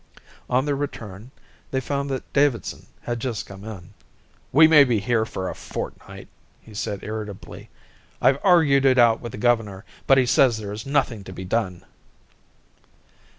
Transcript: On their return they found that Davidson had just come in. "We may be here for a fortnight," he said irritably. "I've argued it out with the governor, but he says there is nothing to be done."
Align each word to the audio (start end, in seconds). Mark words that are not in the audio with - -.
On 0.49 0.65
their 0.65 0.75
return 0.75 1.29
they 1.69 1.79
found 1.79 2.09
that 2.09 2.33
Davidson 2.33 2.87
had 3.01 3.19
just 3.19 3.45
come 3.45 3.63
in. 3.63 3.93
"We 4.51 4.67
may 4.67 4.83
be 4.83 4.99
here 4.99 5.27
for 5.27 5.47
a 5.47 5.53
fortnight," 5.53 6.27
he 6.59 6.73
said 6.73 7.03
irritably. 7.03 7.69
"I've 8.19 8.39
argued 8.43 8.83
it 8.85 8.97
out 8.97 9.21
with 9.21 9.31
the 9.33 9.37
governor, 9.37 9.85
but 10.07 10.17
he 10.17 10.25
says 10.25 10.57
there 10.57 10.73
is 10.73 10.87
nothing 10.87 11.23
to 11.25 11.31
be 11.31 11.45
done." 11.45 11.85